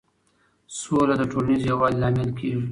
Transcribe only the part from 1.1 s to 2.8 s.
د ټولنیز یووالي لامل کېږي.